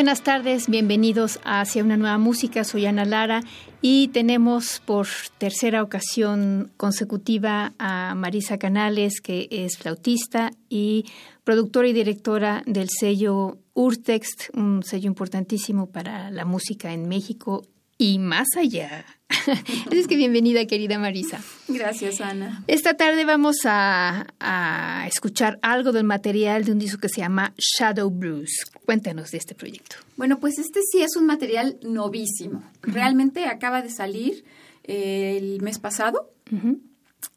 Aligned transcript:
Buenas 0.00 0.22
tardes, 0.22 0.70
bienvenidos 0.70 1.40
a 1.44 1.60
Hacia 1.60 1.84
una 1.84 1.98
nueva 1.98 2.16
música. 2.16 2.64
Soy 2.64 2.86
Ana 2.86 3.04
Lara 3.04 3.42
y 3.82 4.08
tenemos 4.08 4.80
por 4.86 5.06
tercera 5.36 5.82
ocasión 5.82 6.72
consecutiva 6.78 7.74
a 7.78 8.14
Marisa 8.14 8.56
Canales, 8.56 9.20
que 9.20 9.46
es 9.50 9.76
flautista 9.76 10.52
y 10.70 11.04
productora 11.44 11.88
y 11.88 11.92
directora 11.92 12.62
del 12.64 12.88
sello 12.88 13.58
Urtext, 13.74 14.48
un 14.54 14.82
sello 14.84 15.06
importantísimo 15.06 15.90
para 15.90 16.30
la 16.30 16.46
música 16.46 16.94
en 16.94 17.06
México 17.06 17.66
y 18.00 18.18
más 18.18 18.48
allá. 18.56 19.04
Así 19.28 19.60
es 19.92 20.06
que 20.06 20.16
bienvenida, 20.16 20.64
querida 20.64 20.98
Marisa. 20.98 21.38
Gracias, 21.68 22.22
Ana. 22.22 22.64
Esta 22.66 22.94
tarde 22.94 23.26
vamos 23.26 23.58
a, 23.66 24.26
a, 24.40 25.06
escuchar 25.06 25.58
algo 25.60 25.92
del 25.92 26.04
material 26.04 26.64
de 26.64 26.72
un 26.72 26.78
disco 26.78 26.98
que 26.98 27.10
se 27.10 27.20
llama 27.20 27.52
Shadow 27.58 28.10
Blues. 28.10 28.64
Cuéntanos 28.86 29.32
de 29.32 29.38
este 29.38 29.54
proyecto. 29.54 29.96
Bueno, 30.16 30.40
pues 30.40 30.58
este 30.58 30.80
sí 30.90 31.02
es 31.02 31.14
un 31.14 31.26
material 31.26 31.78
novísimo. 31.82 32.64
Realmente 32.80 33.44
acaba 33.44 33.82
de 33.82 33.90
salir 33.90 34.44
eh, 34.84 35.36
el 35.36 35.60
mes 35.60 35.78
pasado 35.78 36.32
uh 36.50 36.56
-huh. 36.56 36.80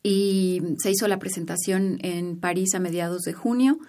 y 0.02 0.62
se 0.78 0.92
hizo 0.92 1.10
la 1.10 1.20
presentación 1.20 2.00
en 2.04 2.40
París 2.40 2.74
a 2.74 2.80
mediados 2.80 3.24
de 3.24 3.34
junio 3.34 3.80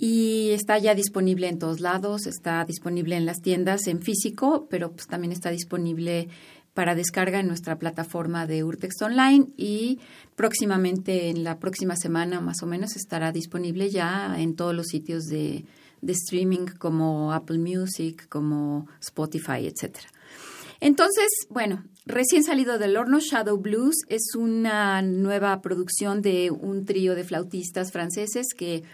y 0.00 0.50
está 0.50 0.78
ya 0.78 0.94
disponible 0.94 1.48
en 1.48 1.58
todos 1.58 1.80
lados, 1.80 2.28
está 2.28 2.64
disponible 2.64 3.16
en 3.16 3.26
las 3.26 3.42
tiendas 3.42 3.88
en 3.88 4.00
físico, 4.00 4.68
pero 4.70 4.92
pues 4.92 5.08
también 5.08 5.32
está 5.32 5.50
disponible 5.50 6.28
para 6.72 6.94
descarga 6.94 7.40
en 7.40 7.48
nuestra 7.48 7.80
plataforma 7.80 8.46
de 8.46 8.62
Urtext 8.62 9.02
Online 9.02 9.48
y 9.56 9.98
próximamente, 10.36 11.30
en 11.30 11.42
la 11.42 11.58
próxima 11.58 11.96
semana 11.96 12.40
más 12.40 12.62
o 12.62 12.66
menos, 12.66 12.94
estará 12.94 13.32
disponible 13.32 13.90
ya 13.90 14.36
en 14.38 14.54
todos 14.54 14.72
los 14.72 14.86
sitios 14.86 15.24
de, 15.24 15.64
de 16.00 16.12
streaming 16.12 16.66
como 16.78 17.32
Apple 17.32 17.58
Music, 17.58 18.28
como 18.28 18.86
Spotify, 19.00 19.66
etcétera. 19.66 20.06
Entonces, 20.78 21.26
bueno, 21.50 21.82
recién 22.06 22.44
salido 22.44 22.78
del 22.78 22.96
horno, 22.96 23.18
Shadow 23.18 23.58
Blues 23.58 23.96
es 24.08 24.36
una 24.36 25.02
nueva 25.02 25.60
producción 25.60 26.22
de 26.22 26.52
un 26.52 26.84
trío 26.84 27.16
de 27.16 27.24
flautistas 27.24 27.90
franceses 27.90 28.46
que 28.56 28.84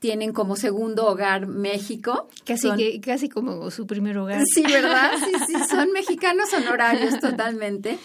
tienen 0.00 0.32
como 0.32 0.56
segundo 0.56 1.06
hogar 1.06 1.46
México. 1.46 2.28
Casi, 2.44 2.68
son, 2.68 2.78
que, 2.78 3.00
casi 3.00 3.28
como 3.28 3.70
su 3.70 3.86
primer 3.86 4.18
hogar. 4.18 4.42
Sí, 4.52 4.62
¿verdad? 4.62 5.12
Sí, 5.20 5.32
sí, 5.46 5.54
son 5.68 5.92
mexicanos 5.92 6.52
honorarios 6.52 7.20
totalmente. 7.20 7.98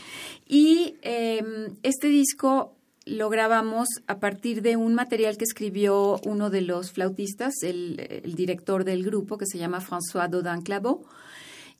Y 0.46 0.97
eh, 1.02 1.44
este 1.81 2.08
disco 2.08 2.75
lo 3.06 3.30
grabamos 3.30 3.88
a 4.08 4.19
partir 4.19 4.62
de 4.62 4.75
un 4.75 4.94
material 4.94 5.38
que 5.38 5.46
escribió 5.46 6.19
uno 6.25 6.50
de 6.50 6.62
los 6.62 6.92
flautistas, 6.92 7.53
el, 7.64 8.22
el 8.24 8.36
director 8.36 8.84
del 8.84 9.03
grupo, 9.03 9.38
que 9.38 9.46
se 9.46 9.58
llama 9.58 9.80
François 9.80 10.30
Dodin 10.30 10.62
Clavaux. 10.62 11.08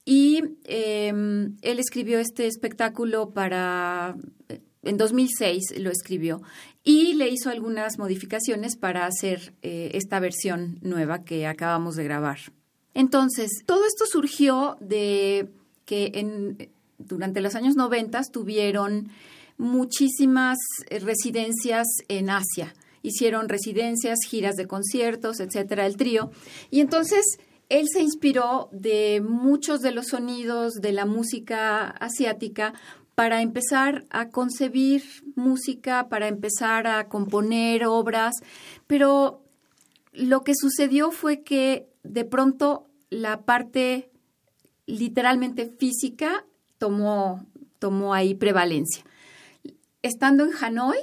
Y 0.06 0.44
eh, 0.64 1.10
él 1.10 1.80
escribió 1.80 2.20
este 2.20 2.48
espectáculo 2.48 3.32
para 3.32 4.16
en 4.86 4.98
2006 4.98 5.80
lo 5.80 5.90
escribió 5.90 6.42
y 6.86 7.16
le 7.16 7.28
hizo 7.30 7.50
algunas 7.50 7.98
modificaciones 7.98 8.78
para 8.78 9.08
hacer 9.08 9.54
eh, 9.64 9.90
esta 9.96 10.20
versión 10.20 10.78
nueva 10.82 11.24
que 11.24 11.48
acabamos 11.48 11.96
de 11.96 12.06
grabar. 12.06 12.38
Entonces, 12.94 13.50
todo 13.66 13.86
esto 13.86 14.06
surgió 14.06 14.78
de 14.80 15.50
que 15.86 16.12
en, 16.14 16.70
durante 17.00 17.42
los 17.42 17.56
años 17.56 17.76
90 17.76 18.22
tuvieron 18.32 19.10
muchísimas 19.58 20.58
residencias 20.90 21.88
en 22.08 22.30
Asia. 22.30 22.74
Hicieron 23.02 23.50
residencias, 23.50 24.20
giras 24.28 24.56
de 24.56 24.68
conciertos, 24.68 25.40
etcétera, 25.40 25.88
el 25.88 25.98
trío. 25.98 26.30
Y 26.70 26.82
entonces 26.82 27.40
él 27.70 27.88
se 27.92 28.02
inspiró 28.02 28.70
de 28.72 29.22
muchos 29.22 29.82
de 29.82 29.92
los 29.92 30.08
sonidos 30.08 30.74
de 30.76 30.92
la 30.92 31.06
música 31.06 31.88
asiática 31.88 32.74
para 33.16 33.42
empezar 33.42 34.06
a 34.10 34.30
concebir 34.30 35.04
música, 35.36 36.10
para 36.10 36.28
empezar 36.28 36.86
a 36.86 37.08
componer 37.08 37.86
obras, 37.86 38.36
pero 38.88 39.42
lo 40.12 40.42
que 40.42 40.54
sucedió 40.56 41.12
fue 41.12 41.42
que 41.42 41.88
de 42.04 42.26
pronto 42.26 42.88
la 43.10 43.42
parte 43.44 44.12
literalmente 44.86 45.66
física 45.66 46.46
tomó, 46.78 47.46
tomó 47.80 48.14
ahí 48.14 48.36
prevalencia. 48.36 49.06
Estando 50.02 50.44
en 50.44 50.52
Hanoi, 50.62 51.00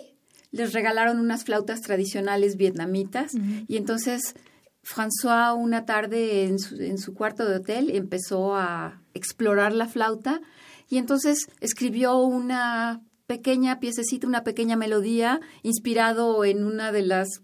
les 0.51 0.75
regalaron 0.75 1.19
unas 1.19 1.45
flautas 1.45 1.81
tradicionales 1.81 2.57
vietnamitas 2.57 3.35
uh 3.35 3.39
-huh. 3.39 3.65
y 3.67 3.77
entonces 3.79 4.35
François 4.85 5.57
una 5.57 5.87
tarde 5.87 6.45
en 6.45 6.59
su, 6.59 6.77
en 6.77 6.99
su 6.99 7.15
cuarto 7.15 7.49
de 7.49 7.57
hotel 7.57 7.91
empezó 7.91 8.55
a 8.55 9.01
explorar 9.15 9.73
la 9.73 9.89
flauta 9.89 10.43
y 10.93 10.99
entonces 10.99 11.49
escribió 11.61 12.19
una 12.19 13.01
pequeña 13.27 13.81
piececita, 13.81 14.27
una 14.27 14.45
pequeña 14.45 14.77
melodía, 14.77 15.41
inspirado 15.63 16.45
en 16.45 16.65
una 16.65 16.93
de 16.93 17.01
las, 17.01 17.41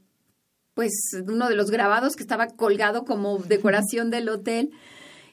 pues, 0.74 0.92
uno 1.26 1.48
de 1.48 1.56
los 1.56 1.70
grabados 1.70 2.14
que 2.14 2.22
estaba 2.22 2.48
colgado 2.48 3.06
como 3.06 3.38
decoración 3.38 4.10
del 4.10 4.28
hotel. 4.28 4.72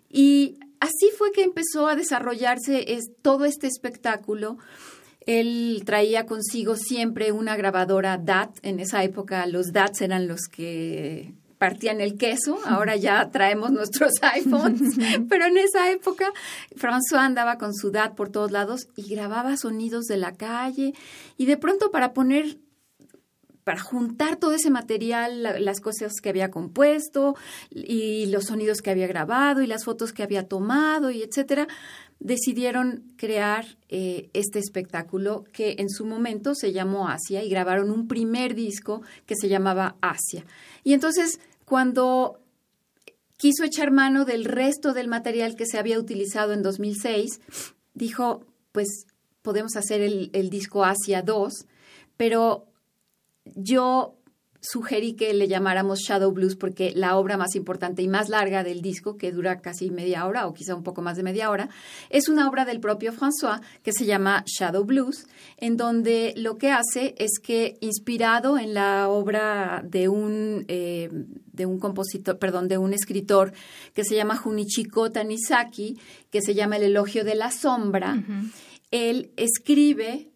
Y 0.09 0.59
así 0.79 1.09
fue 1.17 1.33
que 1.33 1.43
empezó 1.43 1.89
a 1.89 1.97
desarrollarse 1.97 2.93
es, 2.93 3.11
todo 3.21 3.43
este 3.43 3.67
espectáculo. 3.67 4.59
Él 5.25 5.83
traía 5.85 6.25
consigo 6.25 6.77
siempre 6.77 7.33
una 7.33 7.57
grabadora 7.57 8.17
DAT. 8.17 8.59
En 8.61 8.79
esa 8.79 9.03
época 9.03 9.45
los 9.45 9.73
DATs 9.73 9.99
eran 9.99 10.29
los 10.29 10.47
que 10.49 11.33
partían 11.57 12.01
el 12.01 12.17
queso, 12.17 12.59
ahora 12.65 12.95
ya 12.95 13.29
traemos 13.31 13.71
nuestros 13.71 14.13
iPhones, 14.21 14.97
pero 15.29 15.45
en 15.45 15.57
esa 15.57 15.91
época 15.91 16.31
François 16.75 17.19
andaba 17.19 17.57
con 17.57 17.73
su 17.73 17.91
DAT 17.91 18.15
por 18.15 18.29
todos 18.29 18.51
lados 18.51 18.87
y 18.95 19.09
grababa 19.09 19.57
sonidos 19.57 20.05
de 20.05 20.17
la 20.17 20.33
calle. 20.33 20.93
Y 21.37 21.45
de 21.45 21.57
pronto 21.57 21.91
para 21.91 22.13
poner 22.13 22.57
para 23.65 23.79
juntar 23.79 24.35
todo 24.35 24.53
ese 24.53 24.69
material, 24.69 25.65
las 25.65 25.81
cosas 25.81 26.21
que 26.21 26.29
había 26.29 26.51
compuesto 26.51 27.35
y 27.71 28.27
los 28.27 28.45
sonidos 28.45 28.83
que 28.83 28.91
había 28.91 29.07
grabado 29.07 29.63
y 29.63 29.67
las 29.67 29.85
fotos 29.85 30.13
que 30.13 30.21
había 30.21 30.47
tomado 30.47 31.09
y 31.09 31.23
etcétera, 31.23 31.67
decidieron 32.19 33.03
crear 33.17 33.65
eh, 33.89 34.29
este 34.33 34.59
espectáculo 34.59 35.45
que 35.51 35.77
en 35.79 35.89
su 35.89 36.05
momento 36.05 36.53
se 36.53 36.73
llamó 36.73 37.09
Asia 37.09 37.43
y 37.43 37.49
grabaron 37.49 37.89
un 37.89 38.07
primer 38.07 38.53
disco 38.53 39.01
que 39.25 39.35
se 39.35 39.49
llamaba 39.49 39.95
Asia. 39.99 40.45
Y 40.83 40.93
entonces, 40.93 41.39
cuando 41.65 42.39
quiso 43.37 43.63
echar 43.63 43.91
mano 43.91 44.25
del 44.25 44.45
resto 44.45 44.93
del 44.93 45.07
material 45.07 45.55
que 45.55 45.65
se 45.65 45.77
había 45.77 45.99
utilizado 45.99 46.53
en 46.53 46.63
2006, 46.63 47.41
dijo, 47.93 48.45
pues 48.71 49.07
podemos 49.41 49.75
hacer 49.75 50.01
el, 50.01 50.49
disco 50.49 50.83
Asia 50.83 51.21
2, 51.21 51.65
pero 52.17 52.65
yo 53.55 54.17
sugerí 54.69 55.13
que 55.13 55.33
le 55.33 55.47
llamáramos 55.47 55.99
Shadow 55.99 56.31
Blues 56.31 56.55
porque 56.55 56.91
la 56.95 57.17
obra 57.17 57.37
más 57.37 57.55
importante 57.55 58.01
y 58.01 58.07
más 58.07 58.29
larga 58.29 58.63
del 58.63 58.81
disco, 58.81 59.17
que 59.17 59.31
dura 59.31 59.61
casi 59.61 59.89
media 59.91 60.25
hora 60.25 60.47
o 60.47 60.53
quizá 60.53 60.75
un 60.75 60.83
poco 60.83 61.01
más 61.01 61.17
de 61.17 61.23
media 61.23 61.49
hora, 61.49 61.69
es 62.09 62.29
una 62.29 62.49
obra 62.49 62.65
del 62.65 62.79
propio 62.79 63.13
François 63.13 63.61
que 63.83 63.91
se 63.93 64.05
llama 64.05 64.43
Shadow 64.45 64.83
Blues, 64.83 65.27
en 65.57 65.77
donde 65.77 66.33
lo 66.37 66.57
que 66.57 66.71
hace 66.71 67.15
es 67.17 67.39
que, 67.41 67.77
inspirado 67.81 68.57
en 68.57 68.73
la 68.73 69.09
obra 69.09 69.83
de 69.85 70.09
un, 70.09 70.65
eh, 70.67 71.09
de 71.11 71.65
un 71.65 71.79
compositor, 71.79 72.37
perdón, 72.37 72.67
de 72.67 72.77
un 72.77 72.93
escritor 72.93 73.53
que 73.93 74.03
se 74.03 74.15
llama 74.15 74.35
Junichiko 74.35 75.11
Tanizaki, 75.11 75.99
que 76.31 76.41
se 76.41 76.55
llama 76.55 76.77
El 76.77 76.83
elogio 76.83 77.23
de 77.23 77.35
la 77.35 77.51
sombra, 77.51 78.15
uh 78.15 78.17
-huh. 78.17 78.51
él 78.91 79.31
escribe 79.37 80.29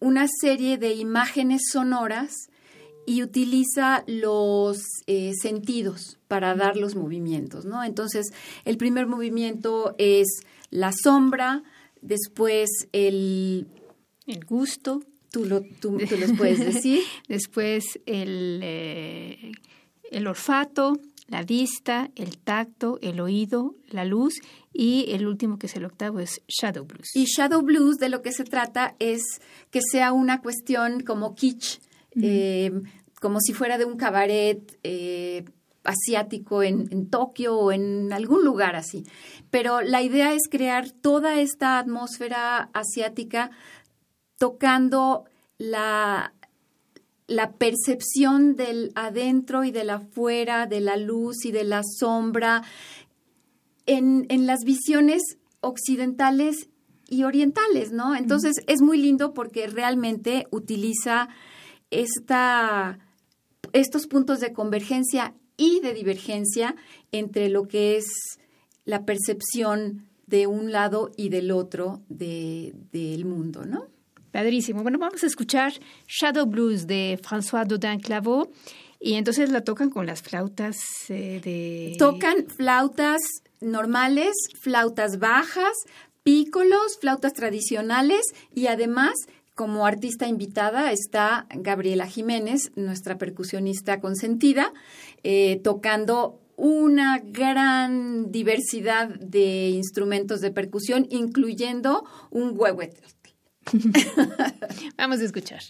una 0.00 0.26
serie 0.40 0.78
de 0.78 0.94
imágenes 0.94 1.62
sonoras 1.70 2.49
y 3.10 3.24
utiliza 3.24 4.04
los 4.06 4.84
eh, 5.08 5.32
sentidos 5.34 6.20
para 6.28 6.54
dar 6.54 6.76
los 6.76 6.94
movimientos, 6.94 7.64
¿no? 7.64 7.82
Entonces, 7.82 8.28
el 8.64 8.76
primer 8.76 9.08
movimiento 9.08 9.96
es 9.98 10.28
la 10.70 10.92
sombra, 10.92 11.64
después 12.02 12.70
el... 12.92 13.66
El 14.28 14.44
gusto. 14.44 15.02
Tú, 15.32 15.44
lo, 15.44 15.60
tú, 15.60 15.98
tú 16.08 16.16
los 16.18 16.34
puedes 16.38 16.60
decir. 16.74 17.02
después 17.26 17.98
el... 18.06 18.60
Eh, 18.62 19.52
el 20.12 20.28
olfato, 20.28 20.92
la 21.26 21.42
vista, 21.42 22.12
el 22.14 22.38
tacto, 22.38 23.00
el 23.02 23.18
oído, 23.18 23.74
la 23.88 24.04
luz 24.04 24.34
y 24.72 25.06
el 25.08 25.26
último 25.26 25.58
que 25.58 25.66
es 25.66 25.74
el 25.74 25.84
octavo 25.84 26.20
es 26.20 26.42
Shadow 26.46 26.84
Blues. 26.84 27.10
Y 27.14 27.24
Shadow 27.24 27.62
Blues 27.62 27.96
de 27.98 28.08
lo 28.08 28.22
que 28.22 28.30
se 28.30 28.44
trata 28.44 28.94
es 29.00 29.22
que 29.72 29.80
sea 29.82 30.12
una 30.12 30.40
cuestión 30.40 31.00
como 31.00 31.34
kitsch, 31.34 31.80
eh, 32.20 32.72
como 33.20 33.40
si 33.40 33.52
fuera 33.52 33.78
de 33.78 33.84
un 33.84 33.96
cabaret 33.96 34.78
eh, 34.82 35.44
asiático 35.84 36.64
en, 36.64 36.88
en, 36.90 37.08
Tokio 37.08 37.56
o 37.56 37.70
en 37.70 38.12
algún 38.12 38.44
lugar 38.44 38.74
así. 38.74 39.06
Pero 39.50 39.80
la 39.80 40.02
idea 40.02 40.34
es 40.34 40.48
crear 40.50 40.90
toda 40.90 41.40
esta 41.40 41.78
atmósfera 41.78 42.70
asiática 42.72 43.52
tocando 44.36 45.26
la 45.58 46.32
la 47.30 47.52
percepción 47.52 48.56
del 48.56 48.90
adentro 48.96 49.62
y 49.62 49.70
del 49.70 49.90
afuera, 49.90 50.66
de 50.66 50.80
la 50.80 50.96
luz 50.96 51.44
y 51.44 51.52
de 51.52 51.62
la 51.62 51.82
sombra, 51.84 52.64
en, 53.86 54.26
las 54.46 54.64
visiones 54.64 55.22
occidentales 55.60 56.68
y 57.08 57.22
orientales, 57.22 57.92
¿no? 57.92 58.16
Entonces 58.16 58.56
es 58.66 58.82
muy 58.82 58.98
lindo 58.98 59.32
porque 59.32 59.68
realmente 59.68 60.48
utiliza 60.50 61.28
esta, 61.92 62.98
estos 63.72 64.06
puntos 64.06 64.40
de 64.40 64.52
convergencia 64.52 65.34
y 65.56 65.80
de 65.80 65.92
divergencia 65.92 66.76
entre 67.12 67.48
lo 67.48 67.68
que 67.68 67.96
es 67.96 68.38
la 68.84 69.04
percepción 69.04 70.06
de 70.26 70.46
un 70.46 70.72
lado 70.72 71.10
y 71.16 71.28
del 71.28 71.50
otro 71.50 72.02
del 72.08 73.24
mundo, 73.24 73.64
¿no? 73.66 73.88
Padrísimo. 74.30 74.82
Bueno, 74.82 74.98
vamos 74.98 75.24
a 75.24 75.26
escuchar 75.26 75.72
Shadow 76.06 76.46
Blues 76.46 76.86
de 76.86 77.18
François 77.20 77.66
Dodin 77.66 77.98
Clavaux. 77.98 78.48
Y 79.00 79.14
entonces 79.14 79.50
la 79.50 79.62
tocan 79.62 79.90
con 79.90 80.06
las 80.06 80.22
flautas 80.22 80.76
eh, 81.08 81.40
de... 81.42 81.96
Tocan 81.98 82.46
flautas 82.46 83.20
normales, 83.60 84.34
flautas 84.60 85.18
bajas, 85.18 85.72
pícolos, 86.22 86.98
flautas 87.00 87.32
tradicionales 87.32 88.20
y 88.54 88.66
además 88.66 89.14
como 89.60 89.84
artista 89.84 90.26
invitada 90.26 90.90
está 90.90 91.46
Gabriela 91.54 92.06
Jiménez, 92.06 92.72
nuestra 92.76 93.18
percusionista 93.18 94.00
consentida, 94.00 94.72
eh, 95.22 95.60
tocando 95.62 96.40
una 96.56 97.18
gran 97.18 98.32
diversidad 98.32 99.08
de 99.08 99.68
instrumentos 99.68 100.40
de 100.40 100.50
percusión, 100.50 101.06
incluyendo 101.10 102.06
un 102.30 102.54
huehuete. 102.56 103.02
Vamos 104.96 105.20
a 105.20 105.24
escuchar. 105.24 105.60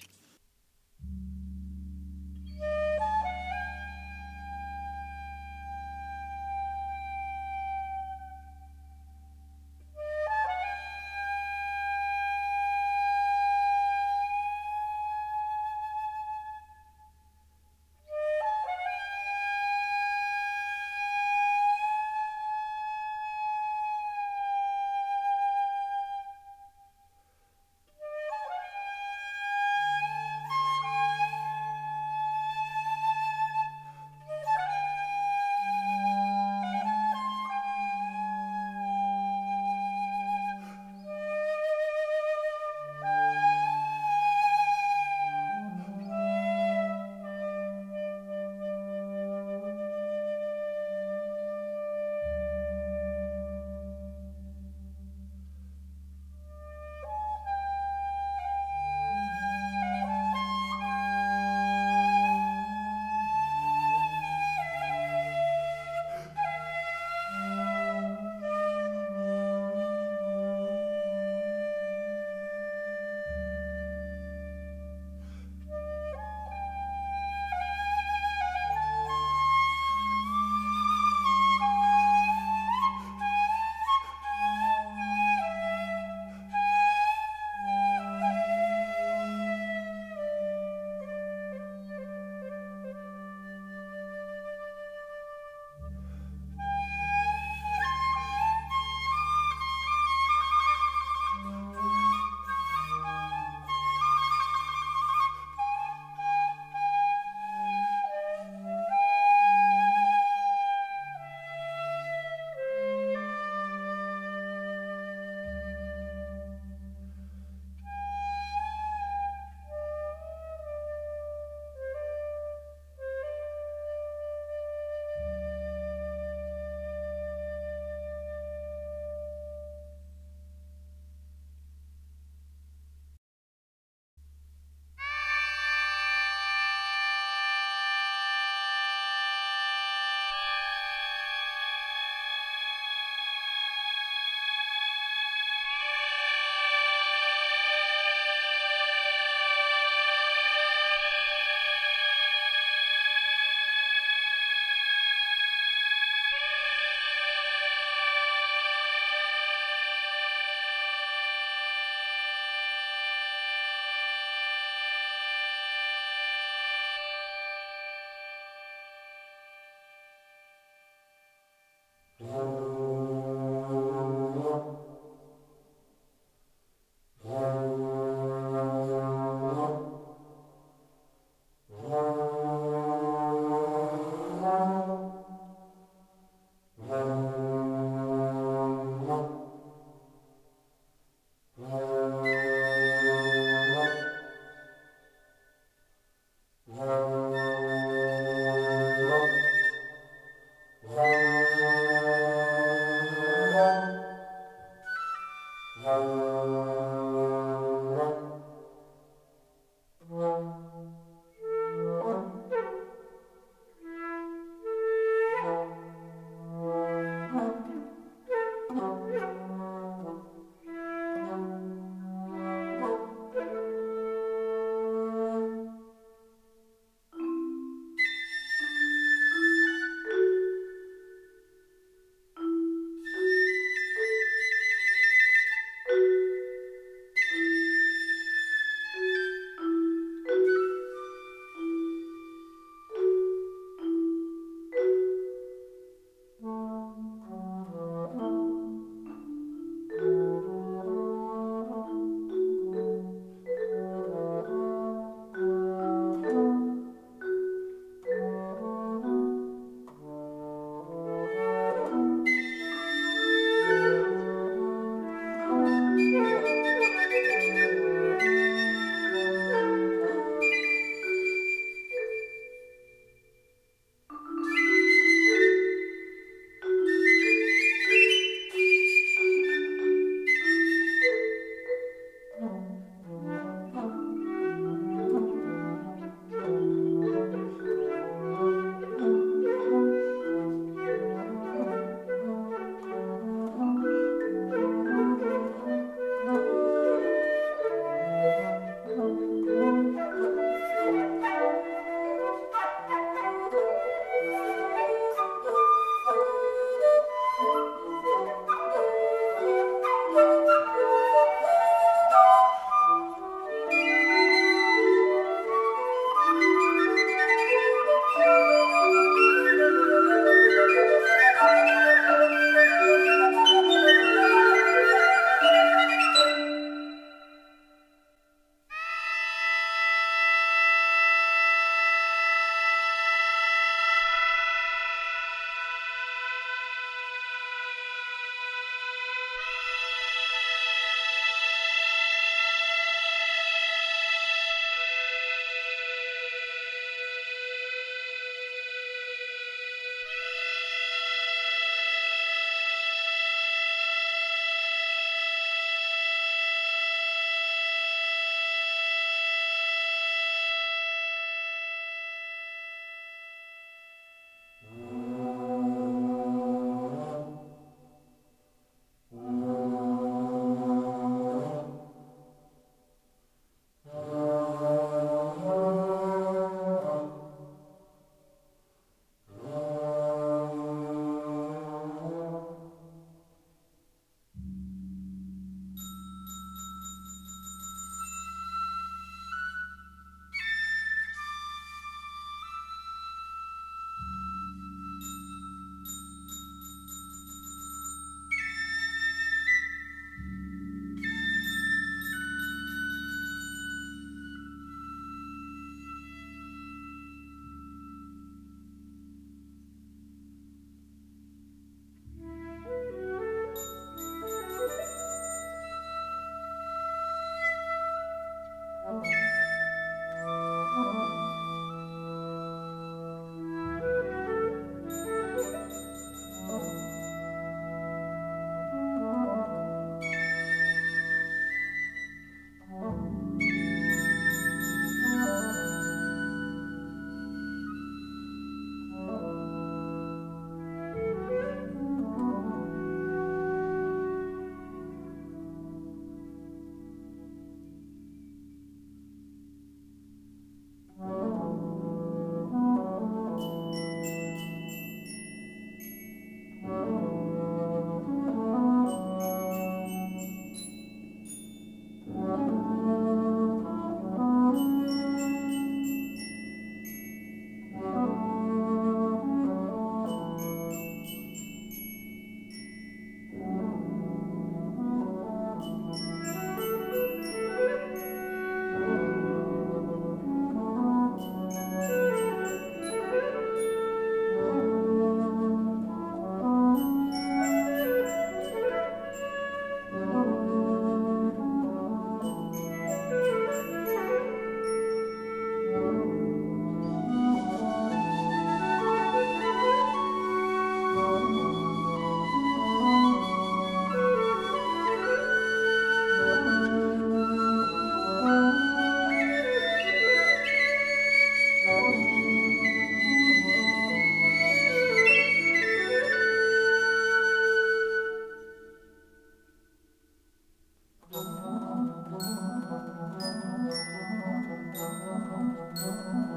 Oh. 525.83 526.30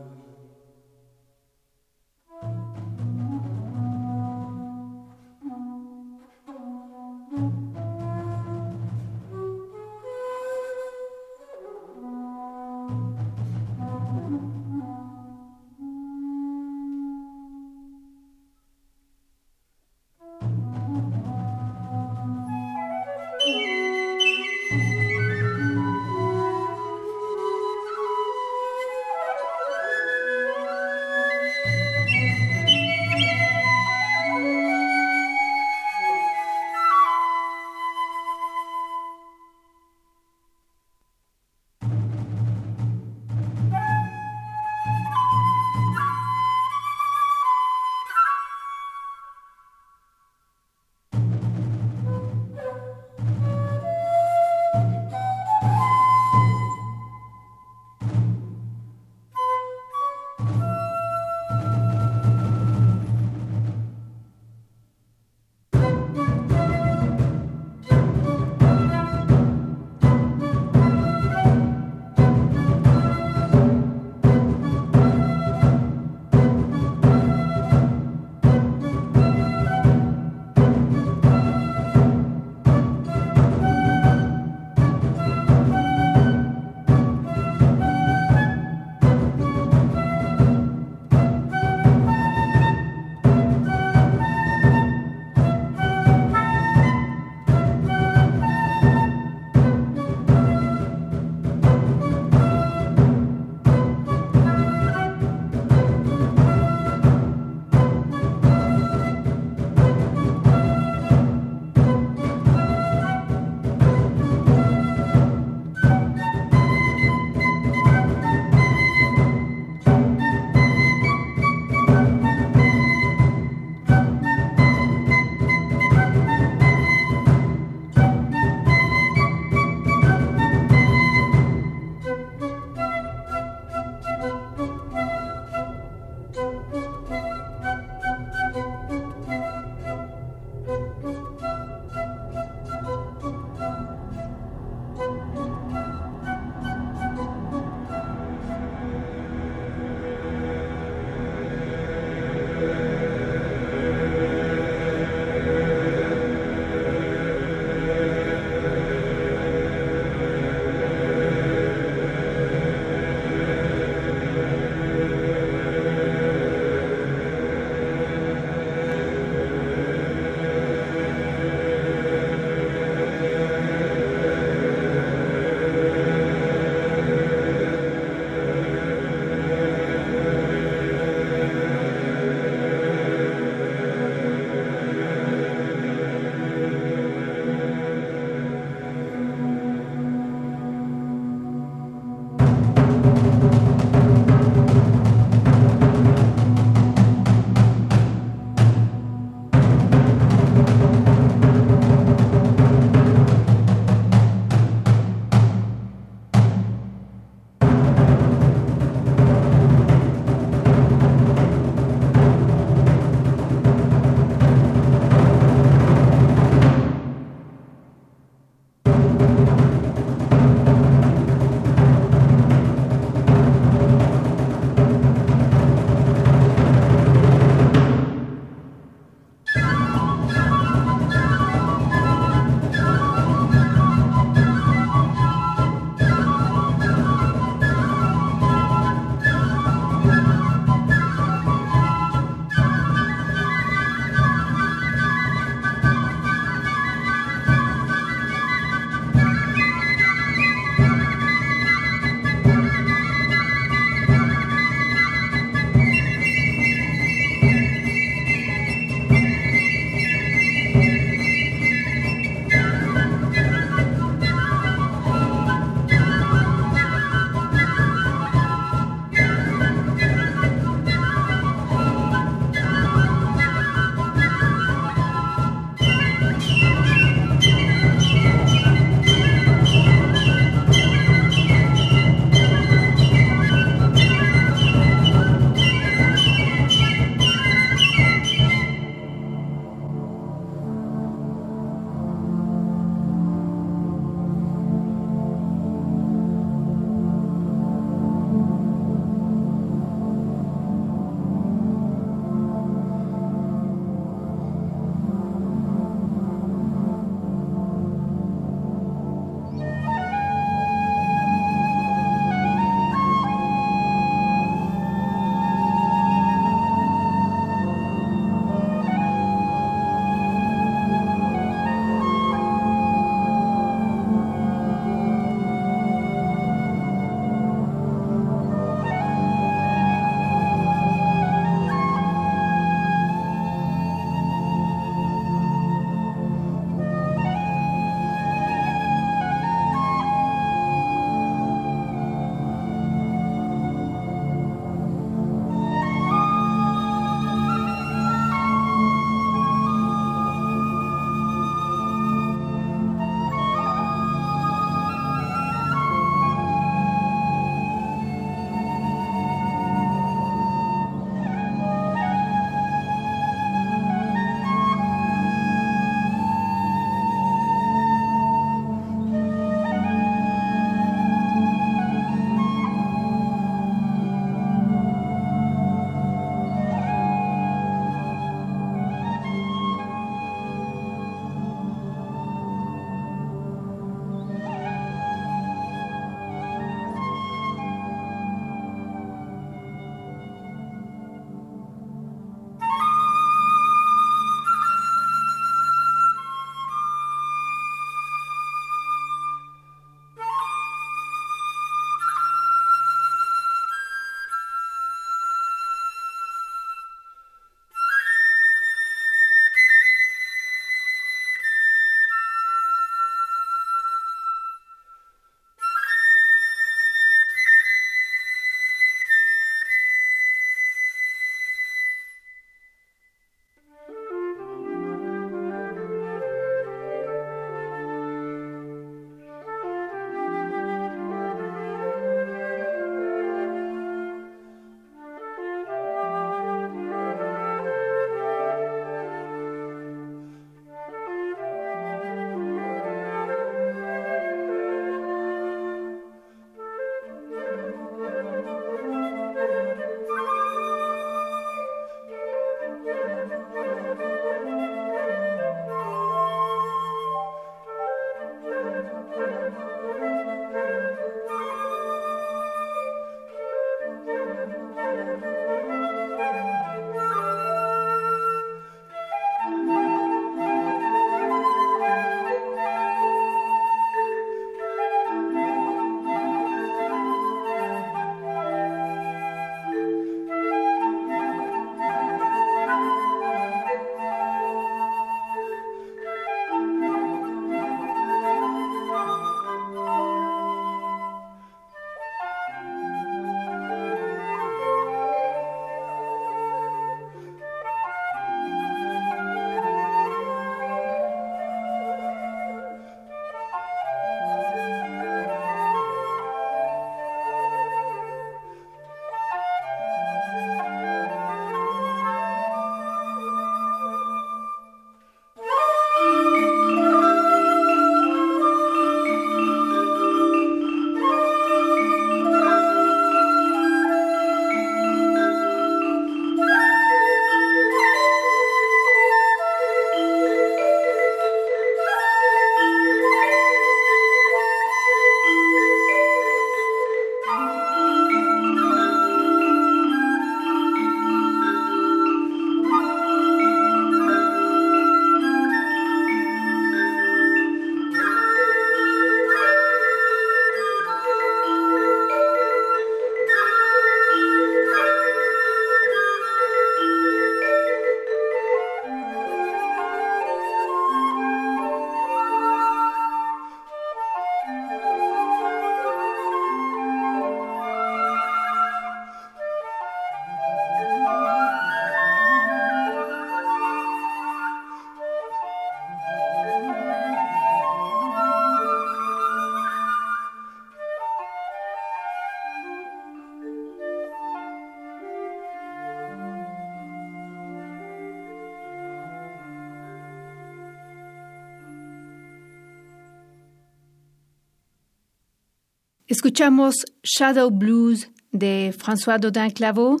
Escuchamos 596.30 596.76
Shadow 597.02 597.50
Blues 597.50 598.08
de 598.30 598.72
François 598.78 599.18
Dodin 599.18 599.50
Clavaux. 599.50 600.00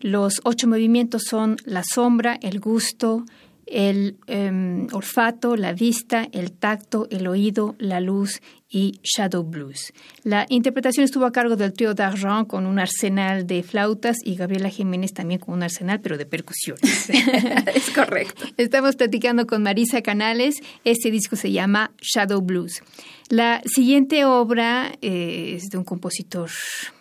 Los 0.00 0.40
ocho 0.42 0.66
movimientos 0.66 1.22
son 1.30 1.58
la 1.64 1.84
sombra, 1.84 2.40
el 2.42 2.58
gusto, 2.58 3.24
el 3.66 4.16
em, 4.26 4.88
olfato, 4.92 5.54
la 5.54 5.72
vista, 5.72 6.26
el 6.32 6.50
tacto, 6.50 7.06
el 7.12 7.28
oído, 7.28 7.76
la 7.78 8.00
luz 8.00 8.40
y 8.70 9.00
Shadow 9.02 9.42
Blues. 9.42 9.92
La 10.22 10.46
interpretación 10.48 11.04
estuvo 11.04 11.24
a 11.24 11.32
cargo 11.32 11.56
del 11.56 11.72
trío 11.72 11.92
d'Argent 11.92 12.46
con 12.46 12.66
un 12.66 12.78
arsenal 12.78 13.46
de 13.46 13.64
flautas 13.64 14.18
y 14.24 14.36
Gabriela 14.36 14.70
Jiménez 14.70 15.12
también 15.12 15.40
con 15.40 15.54
un 15.54 15.64
arsenal, 15.64 16.00
pero 16.00 16.16
de 16.16 16.24
percusiones. 16.24 17.10
es 17.74 17.90
correcto. 17.90 18.44
Estamos 18.56 18.94
platicando 18.94 19.46
con 19.46 19.64
Marisa 19.64 20.02
Canales. 20.02 20.60
Este 20.84 21.10
disco 21.10 21.34
se 21.34 21.50
llama 21.50 21.90
Shadow 22.00 22.40
Blues. 22.40 22.82
La 23.28 23.60
siguiente 23.64 24.24
obra 24.24 24.92
eh, 25.02 25.54
es 25.56 25.70
de 25.70 25.78
un 25.78 25.84
compositor, 25.84 26.50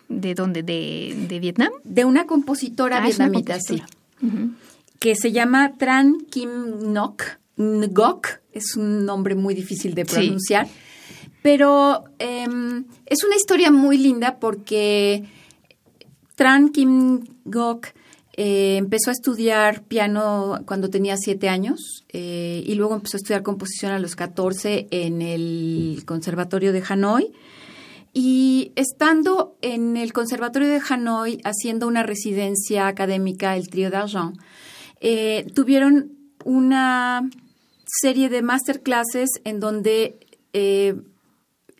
¿de 0.07 0.33
dónde? 0.33 0.63
¿De, 0.63 1.39
Vietnam? 1.39 1.69
De 1.83 2.03
una 2.03 2.25
compositora 2.25 2.97
ah, 2.97 3.05
vietnamita, 3.05 3.59
sí. 3.59 3.81
Que 4.97 5.15
se 5.15 5.31
llama 5.31 5.77
Tran 5.77 6.17
Kim 6.31 6.49
Ngoc. 6.93 7.39
Ngoc 7.57 8.39
es 8.53 8.75
un 8.75 9.05
nombre 9.05 9.35
muy 9.35 9.53
difícil 9.53 9.93
de 9.93 10.05
pronunciar. 10.05 10.67
Pero 11.41 12.03
em, 12.19 12.85
es 13.05 13.23
una 13.23 13.35
historia 13.35 13.71
muy 13.71 13.97
linda 13.97 14.39
porque 14.39 15.23
Tran 16.35 16.69
Kim 16.69 17.23
Ngoc 17.45 17.87
eh, 18.41 18.77
empezó 18.77 19.09
a 19.09 19.13
estudiar 19.13 19.83
piano 19.83 20.61
cuando 20.65 20.89
tenía 20.89 21.17
siete 21.17 21.49
años 21.49 22.05
eh, 22.07 22.63
y 22.65 22.75
luego 22.75 22.95
empezó 22.95 23.17
a 23.17 23.19
estudiar 23.19 23.43
composición 23.43 23.91
a 23.91 23.99
los 23.99 24.15
14 24.15 24.87
en 24.91 25.21
el 25.21 26.03
Conservatorio 26.05 26.71
de 26.71 26.81
Hanoi. 26.87 27.33
Y 28.13 28.71
estando 28.75 29.57
en 29.61 29.97
el 29.97 30.13
Conservatorio 30.13 30.69
de 30.69 30.81
Hanoi 30.89 31.41
haciendo 31.43 31.85
una 31.85 32.03
residencia 32.03 32.87
académica, 32.87 33.57
el 33.57 33.69
trío 33.69 33.89
d'Argent, 33.89 34.37
eh, 35.01 35.45
tuvieron 35.53 36.13
una 36.45 37.29
serie 37.85 38.29
de 38.29 38.41
masterclasses 38.41 39.29
en 39.43 39.59
donde 39.59 40.17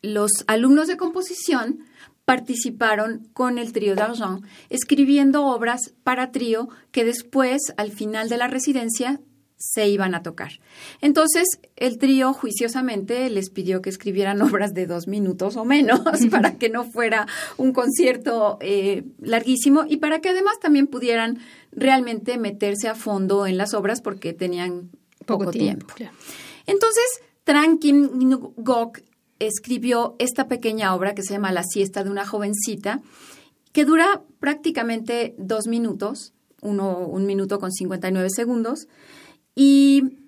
los 0.02 0.32
alumnos 0.48 0.88
de 0.88 0.98
composición 0.98 1.80
participaron 2.26 3.28
con 3.34 3.58
el 3.58 3.74
trío 3.74 3.96
d'Argent, 3.96 4.46
escribiendo 4.70 5.46
obras 5.46 5.94
para 6.04 6.32
trío 6.32 6.70
que 6.92 7.04
después, 7.04 7.74
al 7.76 7.92
final 7.92 8.30
de 8.30 8.38
la 8.38 8.48
residencia, 8.48 9.20
se 9.60 9.90
iban 9.90 10.16
a 10.16 10.24
tocar. 10.24 10.54
Entonces, 11.02 11.60
el 11.76 11.98
trío 11.98 12.32
juiciosamente 12.34 13.30
les 13.30 13.50
pidió 13.50 13.82
que 13.82 13.90
escribieran 13.90 14.42
obras 14.44 14.74
de 14.74 14.88
dos 14.88 15.08
minutos 15.08 15.58
o 15.58 15.66
menos 15.66 16.02
para 16.32 16.58
que 16.58 16.70
no 16.70 16.86
fuera 16.86 17.28
un 17.58 17.74
concierto 17.74 18.58
eh, 18.62 19.04
larguísimo 19.20 19.86
y 19.88 19.98
para 19.98 20.22
que 20.22 20.30
además 20.30 20.60
también 20.60 20.88
pudieran 20.88 21.40
realmente 21.72 22.38
meterse 22.38 22.88
a 22.88 22.96
fondo 22.96 23.46
en 23.48 23.58
las 23.58 23.74
obras 23.74 24.02
porque 24.02 24.34
tenían 24.34 24.92
poco, 25.26 25.52
tiempo. 25.52 25.94
Entonces, 26.66 27.22
Tran 27.44 27.80
Kim 27.80 28.10
Gok 28.58 29.00
escribió 29.40 30.16
esta 30.20 30.48
pequeña 30.48 30.94
obra 30.94 31.16
que 31.16 31.24
se 31.24 31.34
llama 31.34 31.52
La 31.52 31.64
siesta 31.64 32.04
de 32.04 32.10
una 32.10 32.26
jovencita, 32.26 33.02
que 33.72 33.86
dura 33.86 34.24
prácticamente 34.40 35.36
dos 35.38 35.68
minutos, 35.68 36.34
uno, 36.62 37.00
un 37.00 37.26
minuto 37.26 37.60
con 37.60 37.72
59 37.72 38.30
segundos, 38.30 38.88
y 39.56 40.20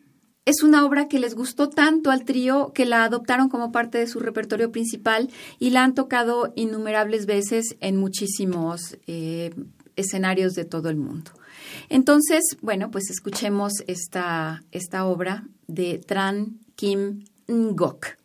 es 0.46 0.64
una 0.64 0.86
obra 0.86 1.08
que 1.08 1.20
les 1.20 1.36
gustó 1.36 1.70
tanto 1.70 2.10
al 2.10 2.26
trío 2.26 2.72
que 2.74 2.86
la 2.86 3.04
adoptaron 3.04 3.48
como 3.48 3.72
parte 3.72 4.00
de 4.00 4.08
su 4.08 4.20
repertorio 4.20 4.72
principal 4.72 5.30
y 5.60 5.70
la 5.70 5.84
han 5.84 5.94
tocado 5.94 6.52
innumerables 6.56 7.28
veces 7.28 7.76
en 7.80 7.98
muchísimos 7.98 8.98
eh, 9.06 9.54
escenarios 9.96 10.54
de 10.54 10.66
todo 10.66 10.90
el 10.90 10.98
mundo. 10.98 11.32
Entonces, 11.90 12.58
bueno, 12.62 12.90
pues 12.90 13.10
escuchemos 13.10 13.74
esta, 13.88 14.64
esta 14.72 15.06
obra 15.06 15.48
de 15.68 16.00
Tran 16.00 16.60
Kim 16.76 17.26
Ngoc. 17.48 18.21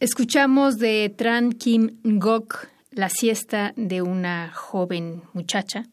Escuchamos 0.00 0.78
de 0.78 1.12
Tran 1.14 1.52
Kim 1.52 1.98
Ngok 2.06 2.68
la 2.92 3.10
siesta 3.10 3.74
de 3.76 4.00
una 4.00 4.50
joven 4.50 5.20
muchacha 5.34 5.84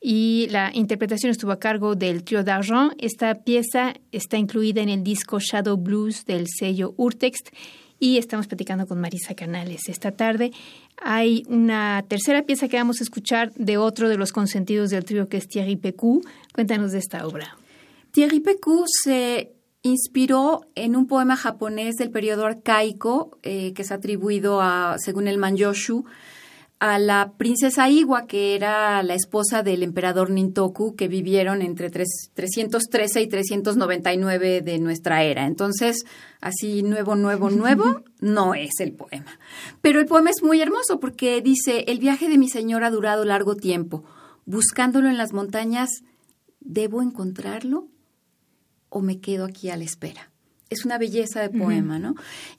y 0.00 0.48
la 0.50 0.70
interpretación 0.72 1.30
estuvo 1.30 1.52
a 1.52 1.58
cargo 1.58 1.96
del 1.96 2.24
trío 2.24 2.42
d'Argent. 2.42 2.94
Esta 2.96 3.34
pieza 3.44 3.92
está 4.10 4.38
incluida 4.38 4.80
en 4.80 4.88
el 4.88 5.04
disco 5.04 5.38
Shadow 5.38 5.76
Blues 5.76 6.24
del 6.24 6.46
sello 6.48 6.94
Urtext 6.96 7.50
y 7.98 8.16
estamos 8.16 8.46
platicando 8.46 8.86
con 8.86 8.98
Marisa 8.98 9.34
Canales 9.34 9.90
esta 9.90 10.12
tarde. 10.12 10.52
Hay 10.96 11.42
una 11.46 12.02
tercera 12.08 12.46
pieza 12.46 12.68
que 12.68 12.78
vamos 12.78 13.00
a 13.00 13.04
escuchar 13.04 13.52
de 13.52 13.76
otro 13.76 14.08
de 14.08 14.16
los 14.16 14.32
consentidos 14.32 14.88
del 14.88 15.04
trío 15.04 15.28
que 15.28 15.36
es 15.36 15.46
Thierry 15.46 15.76
Pecou. 15.76 16.22
Cuéntanos 16.54 16.92
de 16.92 17.00
esta 17.00 17.26
obra. 17.26 17.58
Thierry 18.12 18.40
Pecou 18.40 18.86
se 18.86 19.59
inspiró 19.82 20.62
en 20.74 20.96
un 20.96 21.06
poema 21.06 21.36
japonés 21.36 21.96
del 21.96 22.10
periodo 22.10 22.46
arcaico 22.46 23.38
que 23.42 23.74
es 23.76 23.90
atribuido 23.92 24.60
a, 24.60 24.96
según 24.98 25.28
el 25.28 25.38
Manyoshu, 25.38 26.04
a 26.80 26.98
la 26.98 27.34
princesa 27.36 27.90
Iwa, 27.90 28.26
que 28.26 28.54
era 28.54 29.02
la 29.02 29.14
esposa 29.14 29.62
del 29.62 29.82
emperador 29.82 30.30
Nintoku, 30.30 30.96
que 30.96 31.08
vivieron 31.08 31.60
entre 31.60 31.90
313 31.90 33.20
y 33.20 33.28
399 33.28 34.62
de 34.62 34.78
nuestra 34.78 35.22
era. 35.22 35.46
Entonces, 35.46 36.04
así 36.40 36.82
nuevo, 36.82 37.16
nuevo, 37.16 37.50
nuevo, 37.50 38.02
no 38.20 38.54
es 38.54 38.80
el 38.80 38.92
poema. 38.92 39.38
Pero 39.82 40.00
el 40.00 40.06
poema 40.06 40.30
es 40.30 40.42
muy 40.42 40.62
hermoso 40.62 41.00
porque 41.00 41.42
dice, 41.42 41.84
el 41.88 41.98
viaje 41.98 42.30
de 42.30 42.38
mi 42.38 42.48
señor 42.48 42.82
ha 42.82 42.90
durado 42.90 43.26
largo 43.26 43.56
tiempo. 43.56 44.02
Buscándolo 44.46 45.10
en 45.10 45.18
las 45.18 45.34
montañas, 45.34 45.90
¿debo 46.60 47.02
encontrarlo 47.02 47.88
o 48.90 49.00
me 49.00 49.20
quedo 49.20 49.46
aquí 49.46 49.70
a 49.70 49.76
la 49.76 49.84
espera? 49.84 50.30
es 50.70 50.84
una 50.84 50.98
belleza 50.98 51.40
de 51.40 51.50
poema, 51.50 51.98
¿no? 51.98 52.14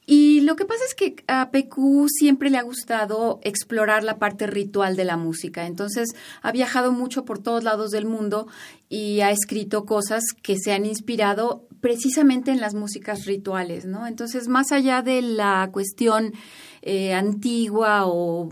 Y 0.05 0.41
lo 0.41 0.57
que 0.57 0.65
pasa 0.65 0.83
es 0.85 0.93
que 0.93 1.15
a 1.27 1.49
PQ 1.49 2.09
siempre 2.09 2.49
le 2.49 2.57
ha 2.57 2.61
gustado 2.61 3.39
explorar 3.41 4.03
la 4.03 4.19
parte 4.19 4.47
ritual 4.47 4.97
de 4.97 5.05
la 5.05 5.15
música. 5.15 5.65
Entonces, 5.65 6.09
ha 6.41 6.51
viajado 6.51 6.91
mucho 6.91 7.23
por 7.23 7.39
todos 7.39 7.63
lados 7.63 7.89
del 7.91 8.05
mundo 8.05 8.47
y 8.89 9.21
ha 9.21 9.31
escrito 9.31 9.85
cosas 9.85 10.23
que 10.43 10.57
se 10.57 10.73
han 10.73 10.85
inspirado 10.85 11.65
precisamente 11.79 12.51
en 12.51 12.59
las 12.59 12.73
músicas 12.73 13.25
rituales, 13.25 13.85
¿no? 13.85 14.05
Entonces, 14.05 14.49
más 14.49 14.73
allá 14.73 15.01
de 15.01 15.21
la 15.21 15.69
cuestión 15.71 16.33
eh, 16.81 17.13
antigua 17.13 18.05
o, 18.07 18.49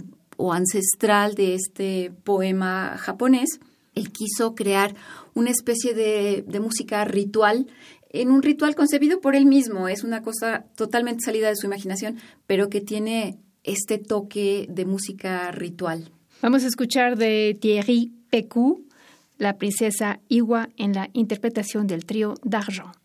ancestral 0.54 1.36
de 1.36 1.56
este 1.56 2.14
poema 2.24 2.96
japonés, 2.98 3.60
él 3.94 4.10
quiso 4.14 4.56
crear 4.56 4.96
una 5.34 5.52
especie 5.52 5.94
de, 5.94 6.44
de 6.48 6.60
música 6.60 7.06
ritual 7.06 7.68
en 8.12 8.32
un 8.32 8.42
ritual 8.42 8.76
concebido 8.76 9.22
por 9.22 9.36
él 9.36 9.46
mismo. 9.46 9.88
Es 9.88 10.04
una 10.04 10.22
cosa 10.22 10.66
totalmente 10.76 11.24
salida 11.24 11.50
de 11.50 11.56
su 11.56 11.68
imaginación, 11.68 12.18
pero 12.48 12.70
que 12.70 12.82
tiene 12.82 13.40
este 13.64 13.98
toque 13.98 14.68
de 14.70 14.86
música 14.86 15.52
ritual. 15.52 16.12
Vamos 16.42 16.64
a 16.64 16.68
escuchar 16.68 17.18
de 17.18 17.58
Thierry 17.60 18.14
Pecou, 18.30 18.86
la 19.38 19.58
princesa 19.58 20.20
Iwa, 20.28 20.70
en 20.78 20.94
la 20.94 21.10
interpretación 21.14 21.88
del 21.88 22.06
trío 22.06 22.36
d'Argent. 22.44 22.99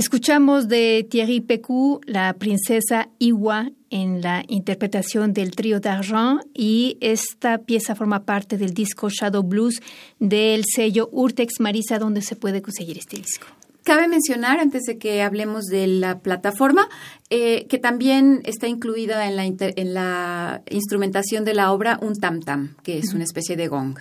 Escuchamos 0.00 0.66
de 0.66 1.06
Thierry 1.10 1.42
Pecou 1.42 2.00
la 2.06 2.32
princesa 2.32 3.10
Iwa 3.18 3.70
en 3.90 4.22
la 4.22 4.44
interpretación 4.48 5.34
del 5.34 5.50
trío 5.50 5.78
d'Argent 5.78 6.40
y 6.54 6.96
esta 7.02 7.58
pieza 7.58 7.94
forma 7.94 8.24
parte 8.24 8.56
del 8.56 8.72
disco 8.72 9.10
Shadow 9.10 9.42
Blues 9.42 9.82
del 10.18 10.64
sello 10.64 11.10
Urtex 11.12 11.60
Marisa, 11.60 11.98
donde 11.98 12.22
se 12.22 12.34
puede 12.34 12.62
conseguir 12.62 12.96
este 12.96 13.18
disco. 13.18 13.46
Cabe 13.84 14.08
mencionar, 14.08 14.58
antes 14.58 14.84
de 14.84 14.96
que 14.96 15.20
hablemos 15.20 15.66
de 15.66 15.86
la 15.86 16.20
plataforma, 16.20 16.88
eh, 17.28 17.66
que 17.68 17.76
también 17.76 18.40
está 18.46 18.68
incluida 18.68 19.28
en 19.28 19.36
la, 19.36 19.44
en 19.44 19.92
la 19.92 20.62
instrumentación 20.70 21.44
de 21.44 21.52
la 21.52 21.72
obra 21.72 21.98
un 22.00 22.14
tam-tam, 22.14 22.74
que 22.82 22.96
es 22.96 23.12
una 23.12 23.24
especie 23.24 23.54
de 23.54 23.68
gong. 23.68 23.98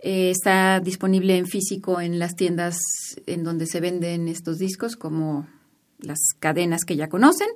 Eh, 0.00 0.30
está 0.30 0.80
disponible 0.80 1.36
en 1.36 1.46
físico 1.46 2.00
en 2.00 2.18
las 2.18 2.34
tiendas 2.34 2.78
en 3.26 3.44
donde 3.44 3.66
se 3.66 3.80
venden 3.80 4.28
estos 4.28 4.58
discos, 4.58 4.96
como 4.96 5.46
las 5.98 6.18
cadenas 6.38 6.84
que 6.84 6.96
ya 6.96 7.08
conocen. 7.08 7.48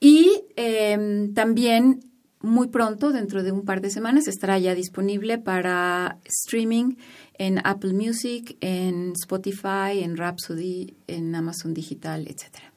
Y 0.00 0.42
em, 0.56 1.34
también 1.34 2.00
muy 2.40 2.68
pronto, 2.68 3.12
dentro 3.12 3.42
de 3.42 3.52
un 3.52 3.64
par 3.64 3.82
de 3.82 3.90
semanas, 3.90 4.26
estará 4.26 4.58
ya 4.58 4.74
disponible 4.74 5.38
para 5.38 6.18
streaming 6.24 6.96
en 7.34 7.60
Apple 7.64 7.92
Music, 7.92 8.56
en 8.60 9.12
Spotify, 9.12 10.02
en 10.02 10.16
Rhapsody, 10.16 10.94
en 11.06 11.34
Amazon 11.34 11.74
Digital, 11.74 12.26
etcétera. 12.26 12.69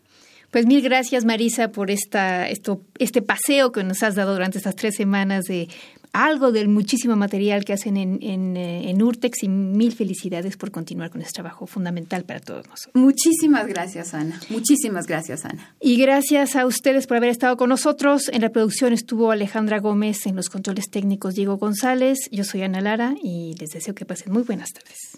Pues 0.53 0.67
mil 0.67 0.83
gracias 0.83 1.25
Marisa 1.25 1.71
por 1.71 1.89
esta, 1.89 2.47
esto, 2.47 2.83
este 2.99 3.23
paseo 3.23 3.71
que 3.71 3.83
nos 3.83 4.03
has 4.03 4.13
dado 4.13 4.33
durante 4.33 4.59
estas 4.59 4.75
tres 4.75 4.93
semanas 4.95 5.45
de 5.45 5.67
algo 6.11 6.51
del 6.51 6.67
muchísimo 6.67 7.15
material 7.15 7.65
que 7.65 7.73
hacen 7.73 7.97
en, 7.97 8.19
en, 8.21 8.55
eh, 8.55 8.91
en, 8.91 9.01
Urtex 9.01 9.41
y 9.41 9.47
mil 9.49 9.93
felicidades 9.93 10.55
por 10.55 10.69
continuar 10.69 11.09
con 11.09 11.21
este 11.21 11.33
trabajo 11.33 11.65
fundamental 11.65 12.23
para 12.23 12.39
todos 12.39 12.67
nosotros. 12.67 12.93
Muchísimas 12.93 13.65
gracias, 13.65 14.13
Ana. 14.13 14.39
Muchísimas 14.49 15.07
gracias, 15.07 15.43
Ana. 15.43 15.75
Y 15.81 15.97
gracias 15.97 16.55
a 16.55 16.67
ustedes 16.67 17.07
por 17.07 17.17
haber 17.17 17.31
estado 17.31 17.57
con 17.57 17.69
nosotros. 17.69 18.29
En 18.31 18.41
la 18.41 18.49
producción 18.49 18.93
estuvo 18.93 19.31
Alejandra 19.31 19.79
Gómez, 19.79 20.27
en 20.27 20.35
los 20.35 20.49
controles 20.49 20.91
técnicos 20.91 21.33
Diego 21.33 21.57
González. 21.57 22.29
Yo 22.31 22.43
soy 22.43 22.61
Ana 22.61 22.79
Lara 22.79 23.15
y 23.23 23.55
les 23.59 23.71
deseo 23.71 23.95
que 23.95 24.05
pasen 24.05 24.31
muy 24.31 24.43
buenas 24.43 24.69
tardes. 24.71 25.17